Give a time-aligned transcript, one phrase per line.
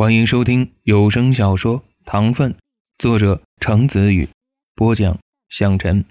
[0.00, 2.54] 欢迎收听有声小说《糖分》，
[2.96, 4.30] 作者程子宇，
[4.74, 5.18] 播讲
[5.50, 6.06] 向晨。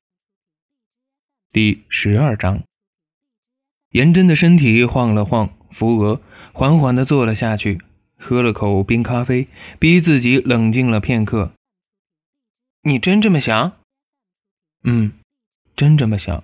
[1.51, 2.62] 第十二章，
[3.89, 6.21] 颜真的身体晃了晃，扶额
[6.54, 7.81] 缓缓的坐了下去，
[8.15, 9.47] 喝了口冰咖啡，
[9.80, 11.54] 逼自己冷静了片刻。
[12.84, 13.76] 你真这么想？
[14.84, 15.14] 嗯，
[15.76, 16.44] 真这么想。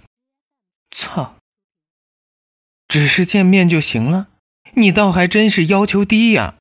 [0.89, 1.35] 操！
[2.87, 4.29] 只是见面就行了？
[4.73, 6.55] 你倒还真是要求低呀。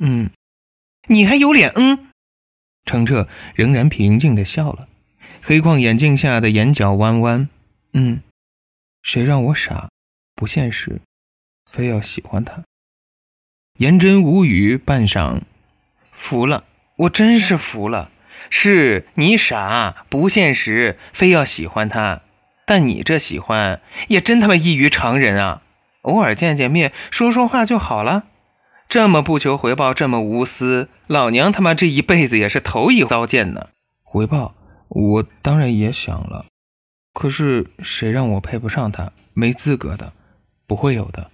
[0.00, 0.30] 嗯，
[1.08, 2.06] 你还有脸嗯？
[2.86, 4.88] 程澈仍然平静的笑了，
[5.42, 7.48] 黑框眼镜下的眼角弯弯。
[7.92, 8.22] 嗯，
[9.02, 9.90] 谁让我傻，
[10.34, 11.02] 不现实，
[11.70, 12.64] 非要喜欢他？
[13.78, 15.42] 颜真无语，半晌，
[16.12, 16.64] 服了，
[16.96, 18.10] 我真是服了。
[18.48, 22.22] 是你傻，不现实，非要喜欢他，
[22.64, 25.62] 但你这喜欢也真他妈异于常人啊！
[26.02, 28.24] 偶尔见见面，说说话就好了。
[28.90, 33.68] 这么不求回报，这么无私，老娘他妈这一辈子也是头一遭见呢。
[34.02, 34.52] 回报，
[34.88, 36.46] 我当然也想了，
[37.14, 40.12] 可是谁让我配不上他，没资格的，
[40.66, 41.30] 不会有的。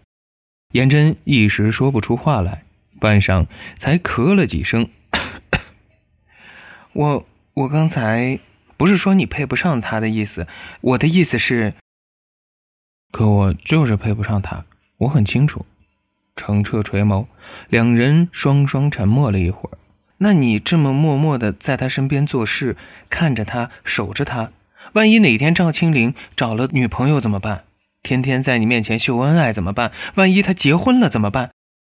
[0.72, 2.64] 颜真一时说不出话来，
[3.00, 3.46] 半晌
[3.78, 4.90] 才咳了几声。
[6.92, 8.38] 我我刚才
[8.76, 10.46] 不是说你配不上他的意思，
[10.82, 11.72] 我的意思是，
[13.12, 14.66] 可我就是配不上他，
[14.98, 15.64] 我很清楚。
[16.36, 17.26] 程澈垂眸，
[17.68, 19.78] 两人双双沉默了一会儿。
[20.18, 22.76] 那你这么默默的在他身边做事，
[23.10, 24.52] 看着他，守着他，
[24.92, 27.64] 万一哪天赵青灵找了女朋友怎么办？
[28.02, 29.90] 天天在你面前秀恩爱怎么办？
[30.14, 31.50] 万一他结婚了怎么办？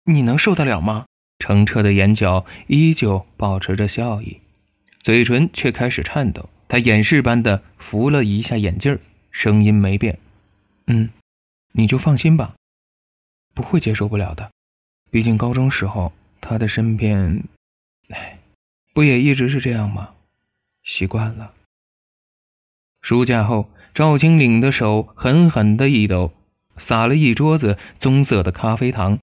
[0.05, 1.07] 你能受得了吗？
[1.39, 4.41] 程澈的眼角依旧保持着笑意，
[5.01, 6.49] 嘴唇却开始颤抖。
[6.69, 8.99] 他掩饰般的扶了一下眼镜
[9.31, 10.19] 声音没变
[10.89, 11.11] ：“嗯，
[11.73, 12.55] 你就放心吧。”
[13.57, 14.51] 不会接受不了的，
[15.11, 16.13] 毕竟高中时候
[16.43, 17.43] 他的身边，
[18.11, 18.39] 哎，
[18.93, 20.11] 不也一直是这样吗？
[20.85, 21.53] 习惯了。
[23.01, 26.33] 书架后，赵青岭的手狠狠的一抖，
[26.77, 29.19] 撒了一桌子棕色的咖啡糖。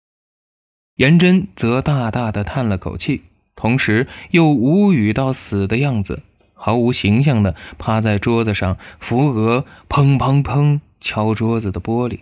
[0.96, 3.22] 颜真则大大的叹了口气，
[3.56, 6.24] 同时又无语到死的样子，
[6.56, 12.22] 毫无形象的趴在桌子上，扶额砰砰砰敲桌子的玻璃。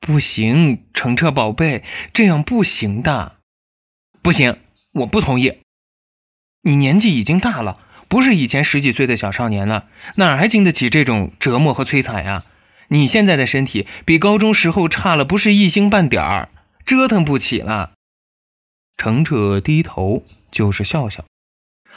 [0.00, 3.36] 不行，程澈宝贝，这样不行的，
[4.22, 4.56] 不行，
[4.92, 5.58] 我不同意。
[6.62, 12.44] 你年纪已经大了，不是以前十几岁的小少年了，哪还经得起这种折磨和摧残呀？
[12.88, 16.48] 你现在的身体比高中时候差了不是一星半点儿，
[16.86, 17.92] 折腾不起了。
[18.96, 21.24] 程澈低头就是笑笑，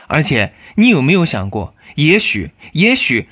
[0.07, 3.29] 而且你有没有想过，也许，也许，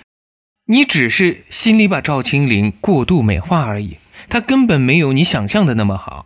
[0.66, 3.98] 你只是心里把赵青灵过度美化而已。
[4.28, 6.26] 他根本没有你想象的那么好，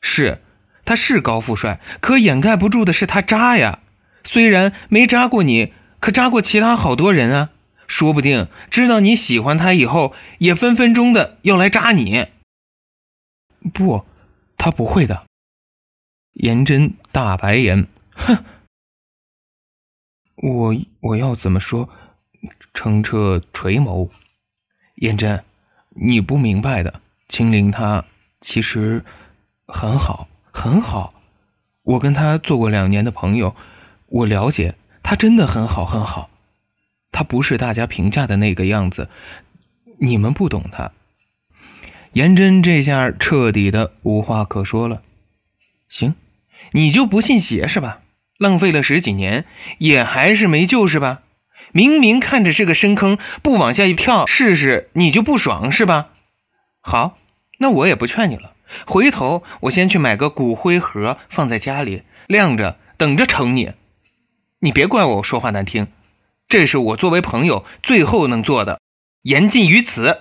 [0.00, 0.42] 是，
[0.84, 3.80] 他是高富帅，可掩盖不住的是他渣呀。
[4.24, 7.50] 虽然没渣过你，可渣过其他好多人啊。
[7.88, 12.26] 说不定知道你喜欢他以后，也分分钟的要来渣你。
[13.72, 14.04] 不，
[14.56, 15.24] 他不会的。
[16.32, 18.44] 颜真大白眼，哼。
[20.36, 21.88] 我我要怎么说？
[22.74, 24.10] 程澈垂眸，
[24.96, 25.44] 颜真，
[25.90, 27.00] 你不明白的。
[27.28, 28.04] 青灵他
[28.40, 29.04] 其实
[29.66, 31.12] 很好，很好。
[31.82, 33.54] 我跟他做过两年的朋友，
[34.06, 36.30] 我了解他真的很好，很好。
[37.12, 39.08] 他不是大家评价的那个样子，
[39.98, 40.92] 你们不懂他。
[42.12, 45.02] 颜真这下彻底的无话可说了。
[45.88, 46.14] 行，
[46.72, 48.00] 你就不信邪是吧？
[48.38, 49.44] 浪费了十几年，
[49.78, 51.22] 也还是没救是吧？
[51.72, 56.10] 明明看着是个深坑，不往下一跳试试，你就不爽是吧？
[56.88, 57.18] 好，
[57.58, 58.52] 那我也不劝你了。
[58.86, 63.72] 回头我先去买个骨灰盒放在家里晾着，等着盛你。
[64.60, 65.88] 你别怪我说话难听，
[66.46, 68.80] 这是我作为朋友最后能做的，
[69.22, 70.18] 言尽于此。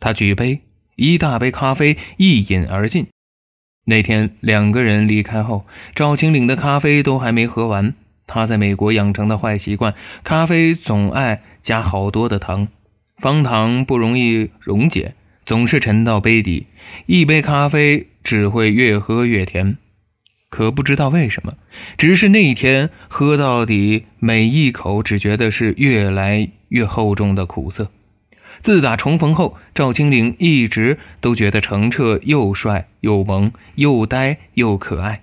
[0.00, 0.62] 他举杯，
[0.96, 3.06] 一大杯咖啡一饮而尽。
[3.84, 5.64] 那天两个人离开后，
[5.94, 7.94] 赵青岭的咖啡都还没喝完。
[8.26, 12.66] 他在美国养成的坏习惯，咖啡总爱加好多的糖。
[13.22, 15.14] 方糖不容易溶解，
[15.46, 16.66] 总是沉到杯底，
[17.06, 19.76] 一杯咖啡只会越喝越甜。
[20.50, 21.54] 可不知道为什么，
[21.96, 27.92] 只是那一天喝到底，每一口只觉得是越来越厚重的苦涩。
[28.60, 35.22] 自打重逢后，赵青岭一直都觉得程澈又帅又萌，又呆又可爱，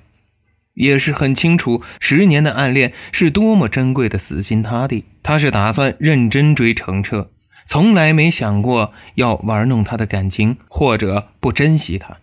[0.73, 5.03] 也是很清楚十年的暗恋是多么珍贵的死心塌地。
[5.21, 7.29] 他是打算认真追程澈。
[7.69, 12.17] 从来没想过要玩弄他的感情，或者不珍惜他，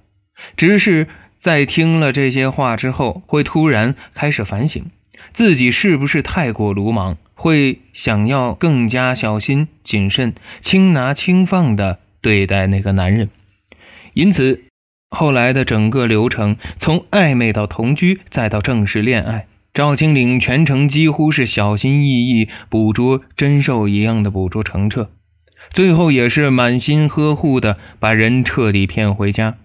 [0.56, 1.06] 只是
[1.40, 4.87] 在听了这些话之后，会突然开始反省，
[5.32, 13.31] 自己是不是太过鲁莽，会想要更加小心谨慎、轻拿轻放的对待那个男人。
[14.14, 14.64] 因此，
[15.10, 25.08] 后来的整个流程，从暧昧到同居，再到正式恋爱，赵青岭全程几乎是小心翼翼，捕捉珍兽一样的捕捉程澈，
[25.70, 29.58] 最后也是满心呵护的把人彻底骗回家。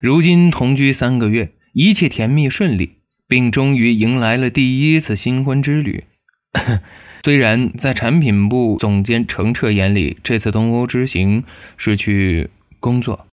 [0.00, 6.04] 如今同居三个月，一切甜蜜顺利，并终于迎来了第一次新婚之旅。
[7.24, 11.44] 虽然在产品部总监程澈眼里，这次东欧之行
[11.76, 12.48] 是去
[12.80, 13.26] 工作，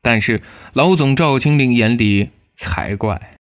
[0.00, 0.40] 但是
[0.72, 3.36] 老总赵青岭眼里才怪。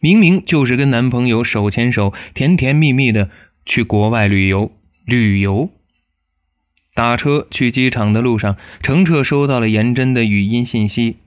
[0.00, 3.30] 明明就是跟男朋友手牵手、甜甜蜜蜜的
[3.66, 4.70] 去国外旅游。
[5.04, 5.70] 旅游。
[6.98, 11.18] 打车去机场的路上，程澈收到了颜真的语音信息。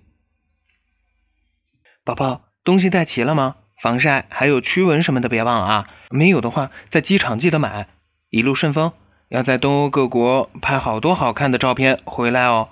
[2.03, 3.55] 宝宝，东西带齐了吗？
[3.81, 5.87] 防晒还有驱蚊什么的，别忘了啊！
[6.09, 7.87] 没有的话，在机场记得买。
[8.29, 8.91] 一路顺风，
[9.29, 12.67] 要在东欧各国拍好多好看的照片回来哦。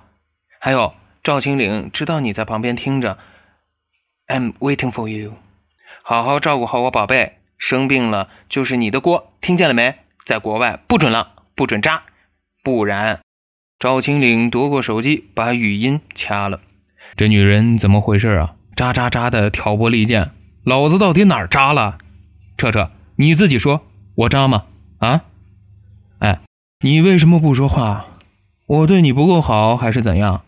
[0.60, 0.94] 还有，
[1.24, 3.18] 赵青岭知道你在旁边听着
[4.28, 5.36] ，I'm waiting for you。
[6.04, 9.96] 好好照顾好我宝贝，生病了就是你的锅，听见了没？
[10.26, 12.04] 在国外不准浪，不准扎，
[12.70, 13.20] 不然……
[13.80, 16.60] 赵青岭夺过手机，把语音掐了。
[17.16, 18.56] 这女人怎么回事啊？
[18.76, 20.32] 渣渣渣的挑拨离间，
[20.64, 21.98] 老子到底哪儿渣了？
[22.58, 23.82] 彻彻，你自己说，
[24.16, 24.66] 我渣吗？
[25.00, 25.24] 啊？
[26.20, 26.42] 哎，
[26.82, 28.06] 你为什么不说话？
[28.66, 30.44] 我对你不够好还是怎样？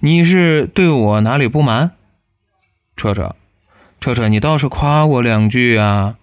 [0.00, 1.92] 你是对我哪里不满？
[2.96, 3.36] 彻彻，
[4.00, 6.16] 彻彻，你倒是夸我两句啊！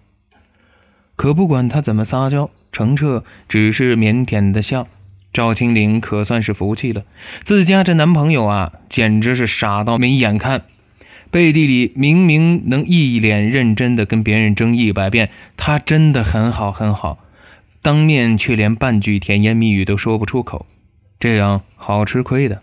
[1.14, 4.88] 可不管他怎么撒娇，程澈只是腼腆的笑。
[5.32, 7.04] 赵青岭可算是服气了，
[7.44, 10.62] 自家这男朋友啊，简直是傻到没眼看。
[11.30, 15.28] 背地里明明能一脸认真的跟别人争一百遍，
[15.58, 17.18] 他真的很好很好，
[17.82, 20.66] 当面却连半句甜言蜜语都说不出口，
[21.20, 22.62] 这样好吃亏的。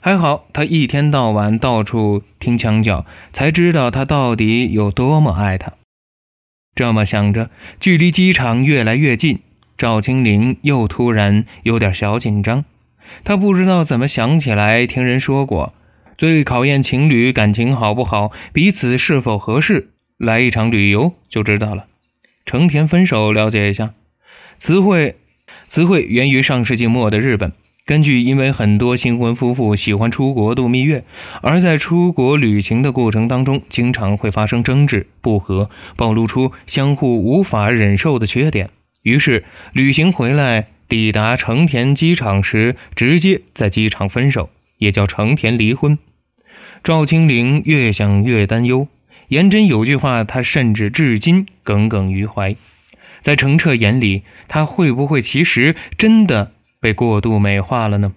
[0.00, 5.74] 还好他一天到晚到处听墙角，才知道他到底有多么爱他。
[6.74, 9.40] 这么想着，距离机场越来越近，
[9.76, 12.64] 赵青林又突然有点小紧张，
[13.24, 15.72] 他不知道怎么想起来听人说过。
[16.16, 21.86] 最考验情侣感情好不好，彼此是否合适，来一场旅游就知道了。
[22.46, 23.94] 成田分手，了解一下。
[24.58, 25.16] 词汇，
[25.68, 27.52] 词汇源于上世纪末的日本。
[27.84, 31.04] 根据因为很多新婚夫妇喜欢出国度蜜月，
[31.42, 38.70] 而在出国旅行的过程当中，经常会发生争执不和，暴露出相互无法忍受的缺点。
[39.04, 44.50] 于是旅行回来，抵达成田机场时，直接在机场分手。
[44.78, 45.98] 也叫成田离婚。
[46.82, 48.88] 赵青玲越想越担忧。
[49.28, 52.56] 颜真有句话，他甚至至今耿耿于怀。
[53.22, 58.12] 在程澈眼里，他会不会其实真的被过度美化了呢？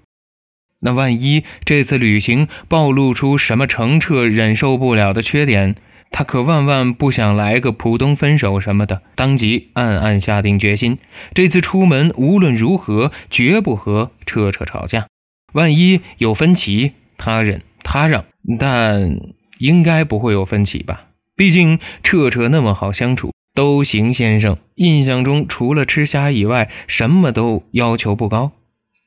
[0.79, 5.75] 那万一这次旅行暴露出什么程澈忍受不了的缺点，
[6.11, 9.01] 他可万万不想来个普通分手什么的。
[9.15, 10.97] 当即暗暗下定决心，
[11.33, 15.07] 这次出门无论如何绝不和彻彻吵架。
[15.53, 18.25] 万一有分歧，他忍他让，
[18.59, 19.19] 但
[19.59, 21.05] 应该不会有分歧吧？
[21.35, 24.57] 毕竟彻彻那么好相处，都行先生。
[24.75, 28.51] 印象中除了吃虾以外，什么都要求不高，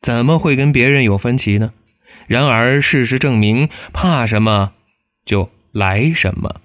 [0.01, 1.73] 怎么会跟别人有分歧呢？
[2.27, 4.73] 然而事实证明，怕什么
[5.25, 6.61] 就来什么。